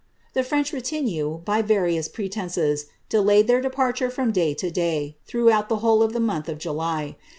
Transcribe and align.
The 0.33 0.41
French 0.41 0.73
retinue, 0.73 1.37
by 1.45 1.61
various 1.61 2.07
pretences, 2.07 2.87
delayed 3.07 3.45
their 3.45 3.61
departure 3.61 4.09
3m 4.09 4.33
day 4.33 4.55
to 4.55 4.71
day, 4.71 5.15
throughout 5.27 5.69
the 5.69 5.77
whole 5.85 6.01
of 6.01 6.13
the 6.13 6.19
month 6.19 6.49
of 6.49 6.57
July. 6.57 7.17